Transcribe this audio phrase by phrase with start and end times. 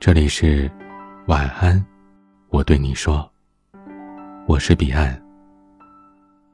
[0.00, 0.70] 这里是
[1.26, 1.84] 晚安，
[2.50, 3.28] 我对你说，
[4.46, 5.20] 我是彼岸。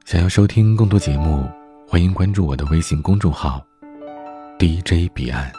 [0.07, 1.47] 想要收听更多节目，
[1.87, 3.63] 欢迎关注我的微信公众号
[4.59, 5.53] DJ 彼岸。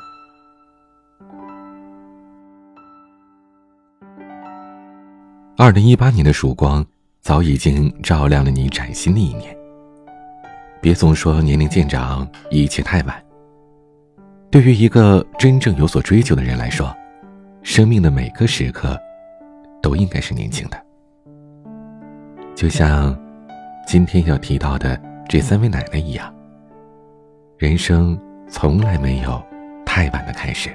[5.56, 6.83] 二零一八年的曙光
[7.21, 9.56] 早已经照亮了你崭新的一年。
[10.82, 13.24] 别总说年龄渐长，一切太晚。
[14.50, 16.92] 对于一个真正有所追求的人来说，
[17.65, 18.96] 生命的每个时刻
[19.82, 20.79] 都应该是年轻的。
[22.56, 23.18] 就像
[23.87, 26.32] 今天要提到的这三位奶奶一样，
[27.57, 29.43] 人生从来没有
[29.83, 30.70] 太晚的开始。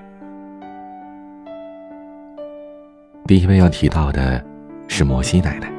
[3.24, 4.44] 第一位要提到的
[4.88, 5.72] 是摩西奶奶，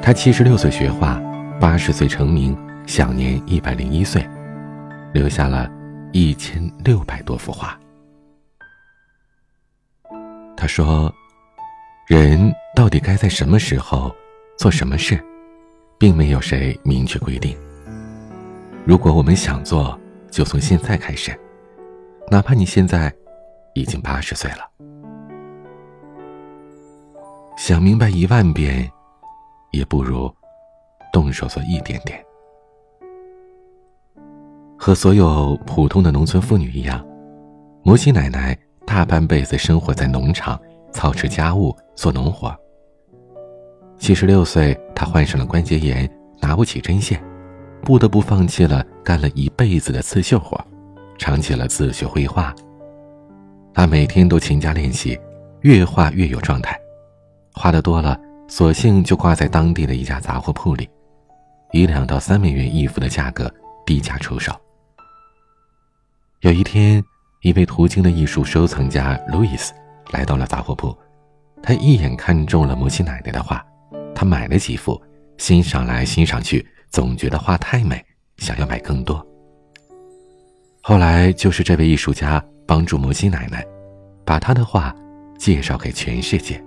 [0.00, 1.20] 她七十六岁学画，
[1.60, 2.56] 八十岁成名。
[2.86, 4.26] 享年一百零一岁，
[5.12, 5.70] 留下了
[6.10, 7.78] 一千六百多幅画。
[10.60, 11.10] 他说
[12.06, 14.14] ：“人到底该在什么时候
[14.58, 15.18] 做什么事，
[15.98, 17.56] 并没有谁明确规定。
[18.84, 19.98] 如果我们想做，
[20.30, 21.34] 就从现在开始，
[22.30, 23.10] 哪怕你现在
[23.72, 24.68] 已经八十岁了。
[27.56, 28.86] 想明白一万遍，
[29.70, 30.30] 也不如
[31.10, 32.22] 动手做一点点。”
[34.76, 37.02] 和所有普通的农村妇女一样，
[37.82, 38.54] 摩西奶奶
[38.90, 40.60] 大半辈子生活在农场，
[40.90, 42.52] 操持家务，做农活。
[44.00, 46.10] 七十六岁，他患上了关节炎，
[46.40, 47.22] 拿不起针线，
[47.84, 50.60] 不得不放弃了干了一辈子的刺绣活，
[51.16, 52.52] 尝起了自学绘画。
[53.72, 55.16] 他每天都勤加练习，
[55.60, 56.76] 越画越有状态，
[57.52, 60.90] 画的多了，索性就挂在当地的一家杂货铺里，
[61.70, 63.48] 以两到三美元一幅的价格
[63.86, 64.52] 低价出售。
[66.40, 67.00] 有一天，
[67.42, 69.72] 一位途经的艺术收藏家路易斯
[70.12, 70.94] 来到了杂货铺，
[71.62, 73.64] 他一眼看中了摩西奶奶的画，
[74.14, 75.00] 他买了几幅，
[75.38, 78.04] 欣赏来欣赏去，总觉得画太美，
[78.36, 79.26] 想要买更多。
[80.82, 83.64] 后来，就是这位艺术家帮助摩西奶奶，
[84.22, 84.94] 把他的画
[85.38, 86.62] 介绍给全世界。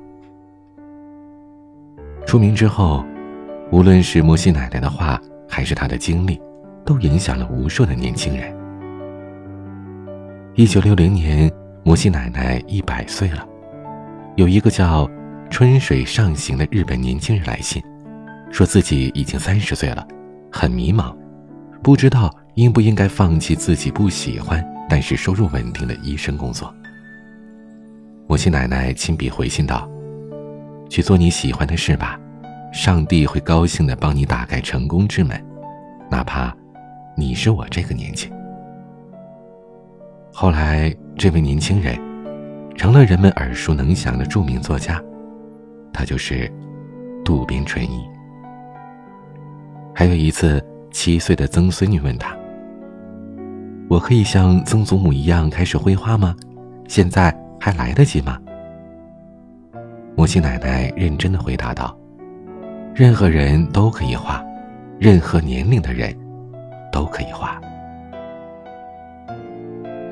[2.25, 3.06] 出名之后，
[3.72, 6.41] 无论是摩西奶奶的画，还是他的经历，
[6.83, 8.62] 都影响了无数的年轻人。
[10.55, 11.51] 一九六零年，
[11.83, 13.43] 摩西奶奶一百岁了。
[14.35, 15.09] 有一个叫
[15.49, 17.81] 春水上行的日本年轻人来信，
[18.51, 20.07] 说自己已经三十岁了，
[20.51, 21.11] 很迷茫，
[21.81, 26.71] 不知道应不应该放弃自己不喜欢但是收入稳定的医生工作。
[28.27, 29.89] 摩西奶奶亲笔回信道
[30.87, 32.19] ：“去做你喜欢的事吧，
[32.71, 35.43] 上帝会高兴的帮你打开成功之门，
[36.11, 36.55] 哪怕
[37.17, 38.31] 你是我这个年纪。”
[40.35, 41.95] 后来，这位年轻人
[42.75, 44.99] 成了人们耳熟能详的著名作家，
[45.94, 46.51] 他就是
[47.23, 48.03] 渡边淳一。
[49.94, 50.59] 还有一次，
[50.91, 52.35] 七岁的曾孙女问他
[53.88, 56.35] ：“我可以像曾祖母一样开始绘画吗？
[56.88, 58.39] 现在还来得及吗？”
[60.17, 61.95] 母亲奶奶认真的回答道
[62.95, 64.44] ：“任何人都可以画，
[65.00, 66.11] 任何年龄的人
[66.91, 67.61] 都可以画。”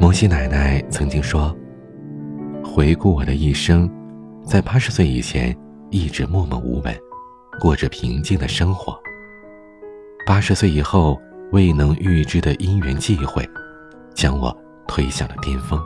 [0.02, 1.56] 摩西奶奶曾经说
[2.66, 3.88] ：“回顾我的一生，
[4.44, 5.56] 在八十岁以前
[5.92, 6.92] 一直默默无闻，
[7.60, 9.00] 过着平静的生活。
[10.26, 13.48] 八十岁以后，未能预知的因缘际会，
[14.16, 14.52] 将我
[14.88, 15.80] 推向了巅峰。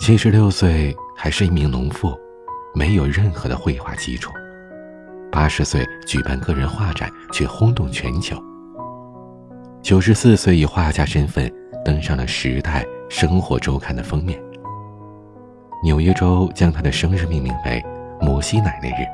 [0.00, 2.12] 七十六岁还是一名农妇，
[2.74, 4.32] 没有任何的绘画基础。
[5.30, 8.36] 八十岁举办个人画展，却轰动全球。
[9.80, 11.48] 九十四岁以画家身份。”
[11.84, 14.38] 登上了《时代生活周刊》的封面。
[15.82, 17.84] 纽约州将他的生日命名为
[18.20, 19.06] “摩西奶奶日”。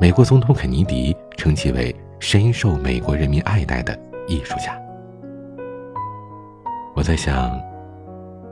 [0.00, 3.96] 美国总统肯尼迪称其为深受美国人民爱戴的
[4.26, 4.76] 艺术家。
[6.94, 7.56] 我在想，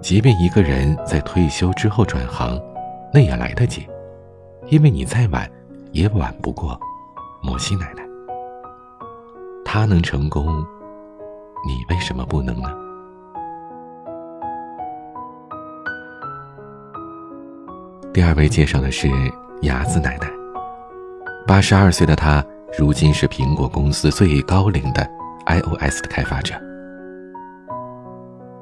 [0.00, 2.60] 即便一个人在退休之后转行，
[3.12, 3.86] 那也来得及，
[4.68, 5.50] 因为你再晚，
[5.90, 6.78] 也晚不过
[7.42, 8.02] 摩西奶奶。
[9.64, 10.46] 他能成功，
[11.66, 12.72] 你为什么不能呢？
[18.10, 19.08] 第二位介绍的是
[19.62, 20.30] 雅子奶奶，
[21.46, 22.44] 八十二岁的她，
[22.78, 25.08] 如今是苹果公司最高龄的
[25.46, 26.54] iOS 的开发者。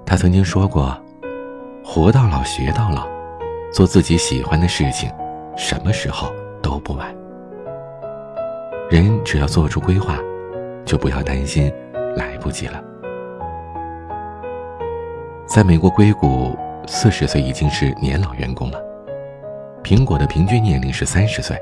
[0.06, 0.96] 她曾经说过
[1.84, 3.08] ：“活到老，学到老，
[3.72, 5.10] 做自己喜欢的事情，
[5.56, 6.32] 什么时候
[6.62, 7.12] 都不晚。
[8.88, 10.16] 人只要做出规划，
[10.84, 11.72] 就不要担心
[12.16, 12.80] 来不及了。”
[15.44, 18.80] 在美国硅谷，四十岁已经是年老员工了。
[19.82, 21.56] 苹果的平均年龄是三十岁，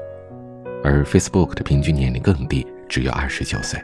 [0.85, 3.81] 而 Facebook 的平均年龄更低，只有二十九岁。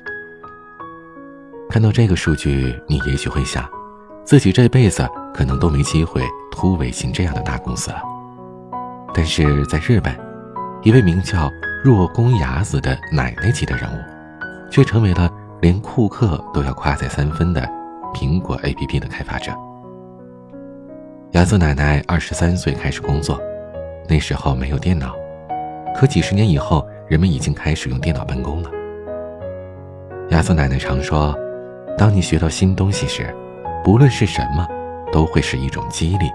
[1.70, 3.68] 看到这个数据，你也许会想，
[4.24, 6.22] 自己这辈子可能都没机会
[6.52, 8.02] 突围进这样的大公司了。
[9.14, 10.14] 但是在日本，
[10.82, 11.50] 一位名叫
[11.82, 15.30] 若宫雅子的奶奶级的人物，却成为了
[15.60, 17.62] 连库克都要夸赞三分的
[18.12, 19.52] 苹果 APP 的开发者。
[21.32, 23.40] 雅子奶奶二十三岁开始工作，
[24.08, 25.14] 那时候没有电脑，
[25.94, 28.70] 可几十年以后，人们已经开始用电脑办公了。
[30.30, 31.34] 雅子奶奶常说。
[31.96, 33.32] 当你学到新东西时，
[33.84, 34.66] 不论是什么，
[35.12, 36.28] 都会是一种激励。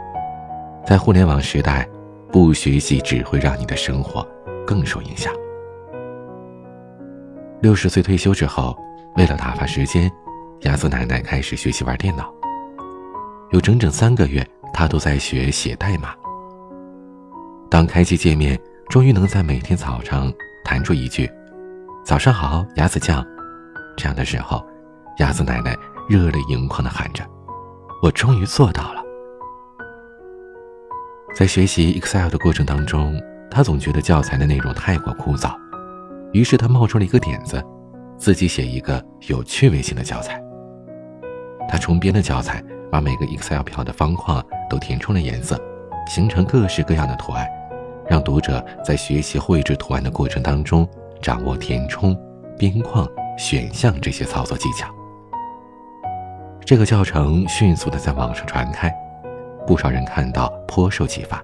[0.85, 1.85] 在互联网时代，
[2.31, 4.25] 不学习只会让你的生活
[4.65, 5.33] 更受影响。
[7.59, 8.73] 六十岁退休之后，
[9.17, 10.09] 为了打发时间，
[10.61, 12.33] 雅子奶奶开始学习玩电脑。
[13.51, 16.15] 有整整三个月，她都在学写代码。
[17.69, 20.31] 当开机界面终于能在每天早上
[20.65, 21.29] 弹出一句
[22.03, 23.25] “早上好，雅子酱”，
[23.95, 24.65] 这样的时候。
[25.19, 25.75] 鸭子奶奶
[26.07, 27.25] 热泪盈眶地喊着
[28.01, 29.03] ：“我终于做到了！”
[31.35, 33.21] 在学习 Excel 的过程当中，
[33.51, 35.53] 他总觉得教材的内容太过枯燥，
[36.31, 37.61] 于是他冒出了一个点子，
[38.17, 40.41] 自己写一个有趣味性的教材。
[41.67, 45.59] 他重编的教材把每个 Excel 表的方框都填充了颜色，
[46.07, 47.45] 形成各式各样的图案，
[48.09, 50.87] 让读者在学习绘制图案的过程当中
[51.21, 52.17] 掌握填充、
[52.57, 53.07] 边框、
[53.37, 54.87] 选项这些操作技巧。
[56.65, 58.91] 这个教程迅速的在网上传开，
[59.65, 61.43] 不少人看到颇受启发。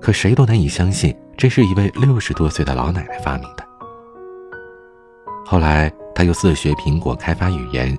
[0.00, 3.64] 可谁都难以相信，这是一位六十多岁的老奶奶发明的。
[5.44, 7.96] 后来，他又自学苹果开发语言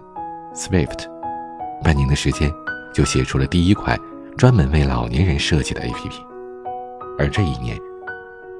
[0.54, 1.06] Swift，
[1.84, 2.52] 半年的时间
[2.94, 3.98] 就写出了第一款
[4.38, 6.31] 专门为老年人设计的 APP。
[7.18, 7.78] 而这一年，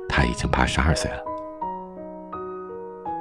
[0.08, 1.18] 他已经八十二岁了。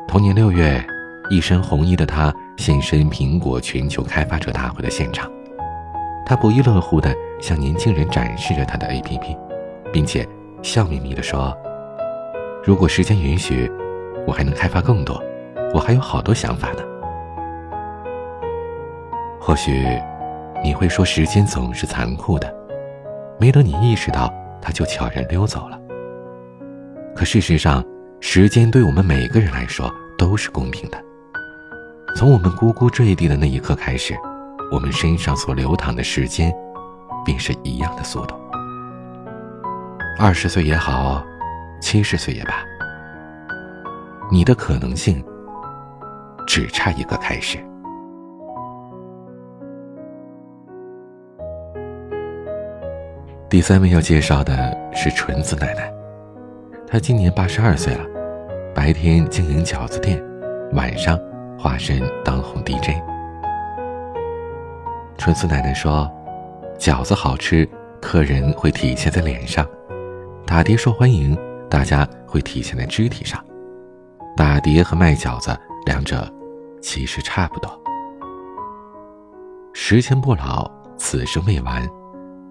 [0.06, 0.85] 同年六月。
[1.32, 5.31] 一身红衣的他现身苹果全球开发者大会的现场，
[6.27, 9.38] 他不亦乐乎地向年轻人展示着他的 APP，
[9.93, 10.27] 并且
[10.61, 11.56] 笑眯眯地说
[12.67, 13.71] ：“如果时间允许，
[14.26, 15.23] 我还能开发更多，
[15.73, 16.83] 我还有好多想法呢。”
[19.41, 19.87] 或许
[20.65, 22.53] 你会说，时间总是残酷的，
[23.38, 25.79] 没等你意识到，他就悄然溜走了。
[27.15, 27.85] 可事实上，
[28.21, 31.03] 时间对我们每个人来说都是公平的。
[32.17, 34.17] 从我们呱呱坠地的那一刻开始，
[34.73, 36.53] 我们身上所流淌的时间，
[37.25, 38.35] 便是一样的速度。
[40.19, 41.25] 二十岁也好，
[41.81, 42.65] 七十岁也罢，
[44.31, 45.25] 你的可能性
[46.47, 47.59] 只差一个开始。
[53.50, 55.93] 第三位要介绍的是纯子奶奶，
[56.87, 58.06] 她今年八十二岁了，
[58.73, 60.23] 白天经营饺子店，
[60.73, 61.19] 晚上。
[61.58, 62.97] 化身当红 DJ，
[65.19, 66.11] 纯子奶奶说
[66.81, 67.69] ：“饺子好吃，
[68.00, 69.62] 客人会体现在脸上；
[70.47, 71.37] 打碟受欢迎，
[71.69, 73.44] 大家会体现在肢体上。
[74.35, 75.55] 打碟和卖饺子
[75.85, 76.26] 两者
[76.81, 77.70] 其实差不多。
[79.75, 81.87] 时间不老，此生未完，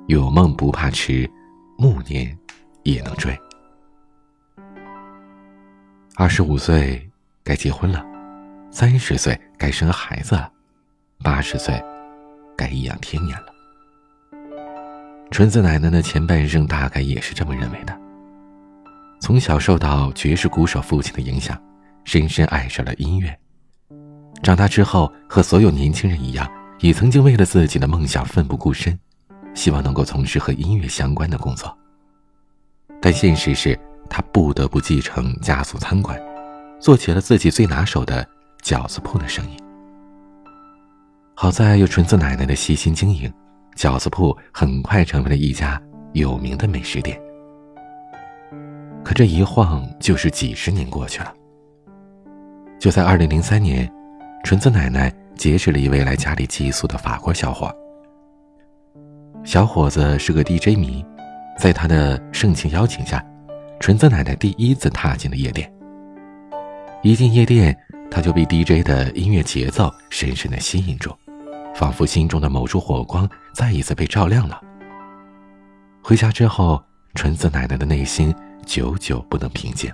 [0.09, 1.29] 有梦不怕迟，
[1.77, 2.35] 暮年
[2.81, 3.39] 也能追。
[6.15, 7.07] 二十五岁
[7.43, 8.03] 该结婚了。”
[8.73, 10.51] 三十岁该生孩子了，
[11.23, 11.79] 八十岁
[12.57, 13.53] 该颐养天年了。
[15.29, 17.95] 纯子奶奶的前半生大概也是这么认为的。
[19.19, 21.55] 从小受到爵士鼓手父亲的影响，
[22.03, 23.39] 深深爱上了音乐。
[24.41, 28.99] 长大之后，和所有年轻人一样，也曾经为了自己的梦想奋不顾身，
[29.53, 31.75] 希望能够从事和音乐相关的工作。
[33.01, 33.79] 但现实是
[34.09, 36.19] 他不得不继承家族餐馆，
[36.79, 38.27] 做起了自己最拿手的。
[38.61, 39.55] 饺子铺的生意，
[41.33, 43.31] 好在有纯子奶奶的细心经营，
[43.73, 47.17] 饺子铺很快成为了一家有名的美食店。
[49.01, 51.33] 可这一晃就是几十年过去了。
[52.77, 53.89] 就在二零零三年，
[54.43, 57.73] 纯子奶奶结识了一位来家里寄宿的法国小伙。
[59.49, 61.03] 小伙子是个 DJ 迷，
[61.57, 63.19] 在他的盛情邀请下，
[63.79, 65.73] 纯子奶奶第一次踏进了夜店。
[67.01, 67.75] 一进夜店。
[68.11, 71.15] 他就被 DJ 的音乐节奏深深的吸引住，
[71.73, 74.61] 仿佛心中的某处火光再一次被照亮了。
[76.03, 76.83] 回家之后，
[77.15, 78.33] 纯子奶奶的内心
[78.67, 79.91] 久久不能平静，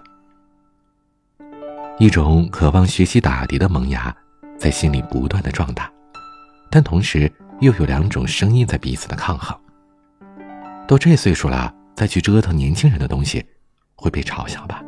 [1.97, 4.13] 一种渴望学习打碟的萌芽
[4.57, 5.89] 在心里不断的壮大，
[6.69, 9.57] 但同时又有两种声音在彼此的抗衡，
[10.87, 13.45] 都这岁数了，再去折腾年轻人的东西，
[13.95, 14.83] 会被嘲笑吧？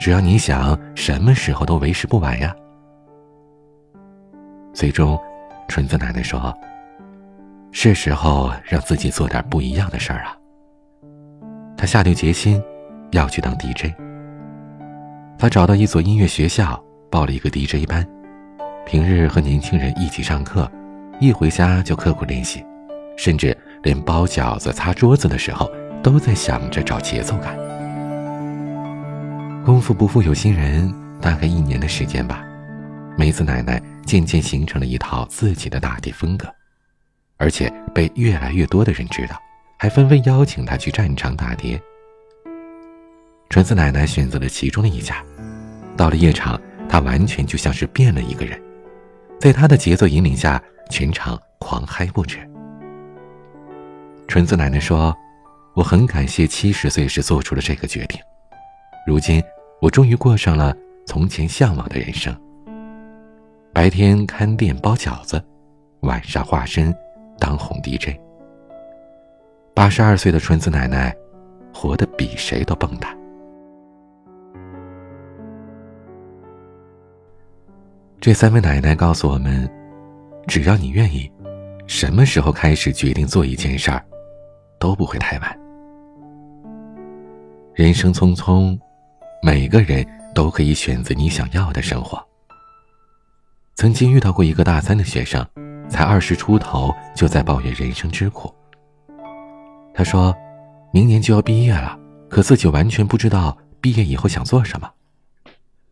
[0.00, 2.54] 只要你想，什么时候都为时不晚呀。
[4.72, 5.18] 最终，
[5.68, 6.52] 纯子奶奶说
[7.70, 10.36] ：“是时候让自己做点不一样的事儿啊。”
[11.76, 12.60] 她下定决心
[13.12, 13.92] 要去当 DJ。
[15.38, 18.04] 她找到一所音乐学校，报了一个 DJ 班，
[18.86, 20.70] 平日和年轻人一起上课，
[21.20, 22.64] 一回家就刻苦练习，
[23.16, 25.70] 甚至连包饺子、擦桌子的时候，
[26.02, 27.56] 都在想着找节奏感。
[29.64, 32.44] 功夫不负有心人，大概一年的时间吧，
[33.16, 36.48] 梅子奶奶渐渐形成了一套自己的打碟风格，
[37.36, 39.36] 而且被越来越多的人知道，
[39.78, 41.80] 还纷纷邀请她去战场打碟。
[43.48, 45.22] 纯子奶奶选择了其中的一家，
[45.96, 48.60] 到了夜场，她完全就像是变了一个人，
[49.42, 52.38] 在他的节奏引领下，全场狂嗨不止。
[54.28, 55.12] 纯子奶奶说
[55.74, 58.20] ：“我很感谢七十岁时做出了这个决定。”
[59.04, 59.42] 如今，
[59.80, 60.72] 我终于过上了
[61.08, 62.32] 从前向往的人生。
[63.72, 65.44] 白天看店包饺子，
[66.02, 66.94] 晚上化身
[67.36, 68.16] 当红 DJ。
[69.74, 71.12] 八十二岁的纯子奶奶，
[71.74, 73.08] 活得比谁都蹦跶。
[78.22, 79.68] 这三位奶奶告诉我们：
[80.46, 81.28] 只要你愿意，
[81.88, 84.00] 什么时候开始决定做一件事儿，
[84.78, 85.60] 都不会太晚。
[87.74, 88.78] 人生匆匆。
[89.42, 92.24] 每个人都可以选择你想要的生活。
[93.74, 95.44] 曾经遇到过一个大三的学生，
[95.88, 98.54] 才二十出头就在抱怨人生之苦。
[99.92, 100.32] 他说
[100.94, 101.98] ：“明年就要毕业了，
[102.28, 104.88] 可自己完全不知道毕业以后想做什么。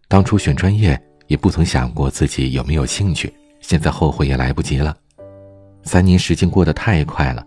[0.07, 0.97] 当初选专业
[1.31, 4.95] 也不曾想过自己有没有兴趣，现在后悔也来不及了。
[5.85, 7.47] 三年时间过得太快了，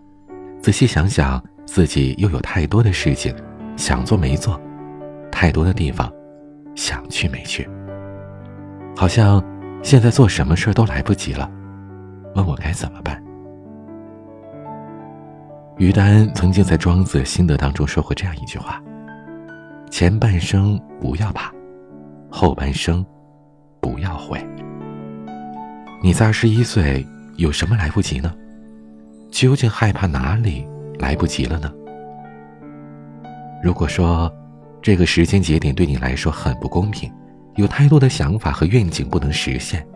[0.58, 3.36] 仔细想想，自己又有太多的事情
[3.76, 4.58] 想做没做。”
[5.30, 6.10] 太多的地方，
[6.74, 7.68] 想去没去。
[8.96, 9.44] 好像
[9.82, 11.50] 现在做什么事都来不及了，
[12.34, 13.22] 问我该怎么办？
[15.76, 18.82] 于丹曾经在《庄子心得》当中说过这样一句话
[19.92, 21.52] ：“前半生不要怕，
[22.30, 23.04] 后半生
[23.84, 24.42] 不要悔。”
[26.02, 28.34] 你在二十一岁有什么来不及呢？
[29.30, 30.66] 究竟害怕哪里
[30.98, 31.70] 来不及了呢？
[33.62, 34.32] 如果说，
[34.80, 37.12] 这个时间节点对你来说很不公平，
[37.56, 39.86] 有太多的想法和愿景不能实现。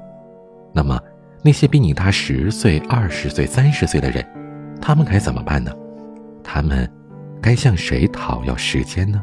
[0.72, 1.00] 那么，
[1.42, 4.26] 那些比你大十岁、二十岁、三十岁的人，
[4.82, 5.72] 他们该怎么办呢？
[6.42, 6.90] 他们
[7.40, 9.22] 该向谁讨要时间呢？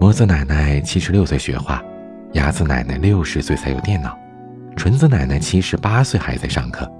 [0.00, 1.82] 魔子奶奶七十六岁学画，
[2.32, 4.18] 牙子奶奶六十岁才有电脑，
[4.74, 6.90] 纯子奶奶七十八岁还在上课。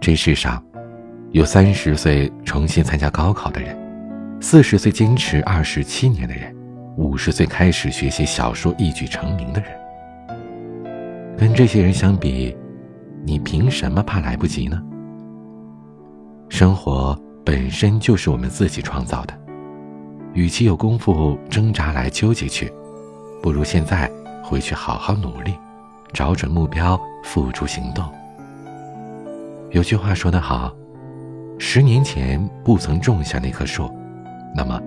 [0.00, 0.62] 这世上，
[1.32, 3.76] 有三十岁重新参加高考的人。
[4.40, 6.54] 四十岁坚持二十七年的人，
[6.96, 9.70] 五十岁开始学习小说一举成名的人，
[11.36, 12.56] 跟这些人相比，
[13.24, 14.82] 你凭什么怕来不及呢？
[16.48, 19.34] 生活本身就是我们自己创造的，
[20.32, 22.70] 与其有功夫挣扎来纠结去，
[23.44, 24.10] 不如现在
[24.42, 25.54] 回去好好努力，
[26.14, 28.10] 找准目标，付诸行动。
[29.70, 30.74] 有句话说得好，
[31.58, 33.94] 十年前不曾种下那棵树。
[34.56, 34.80] 那么，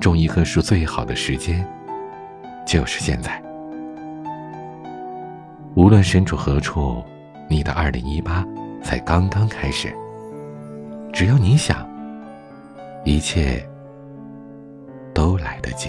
[0.00, 1.66] 种一棵树最好的时间，
[2.64, 3.42] 就是现在。
[5.74, 7.02] 无论身处何处，
[7.48, 8.46] 你的二零一八
[8.84, 9.92] 才刚刚开始。
[11.12, 11.84] 只要你想，
[13.04, 13.68] 一切
[15.12, 15.88] 都来得及。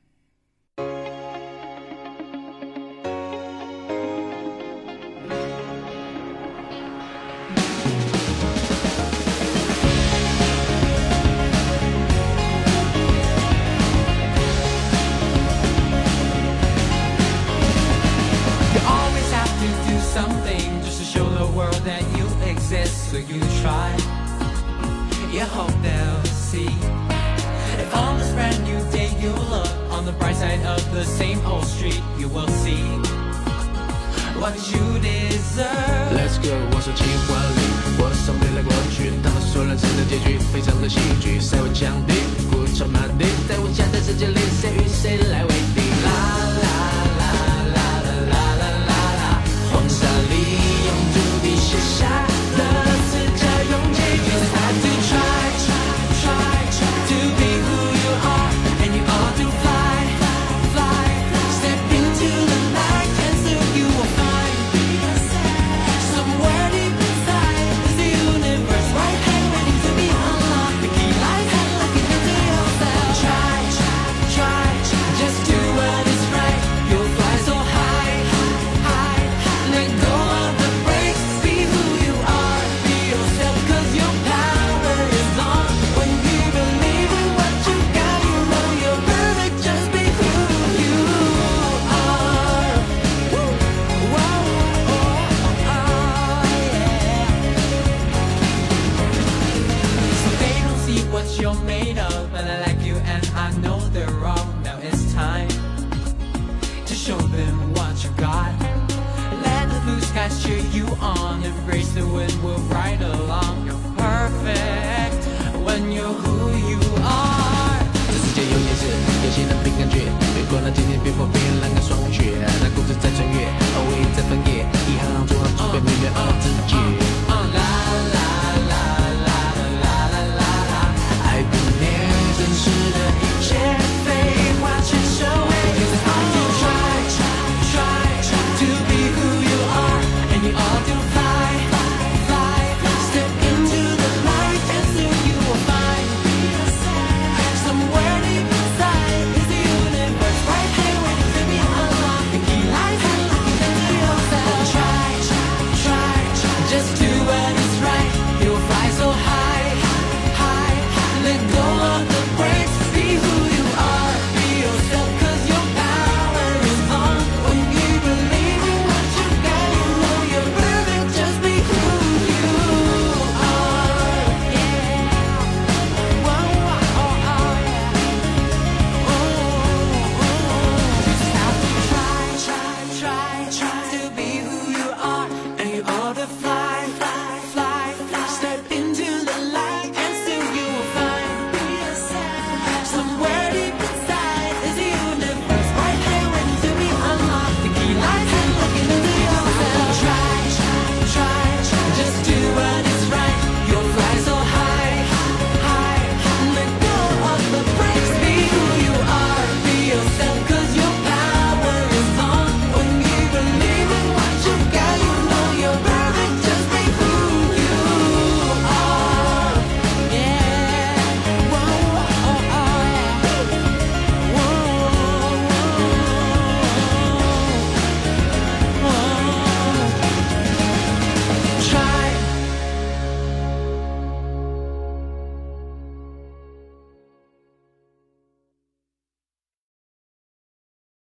[34.41, 37.61] What you deserve？Let's go，我说情话里，
[37.99, 42.13] 我想未来过去，他们说蓝色的结局，非常的戏剧，谁会降低
[42.49, 42.69] ？Good
[43.47, 45.50] 在我家的世界里，谁与谁来？